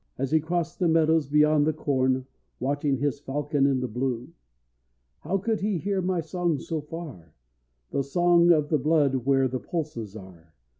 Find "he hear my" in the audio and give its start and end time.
5.61-6.21